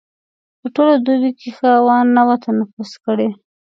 په 0.59 0.67
ټوله 0.75 0.95
دوبي 1.05 1.31
کې 1.39 1.49
ښه 1.57 1.67
هوا 1.79 1.97
نه 2.15 2.21
وه 2.27 2.35
تنفس 2.45 2.91
کړې. 3.05 3.29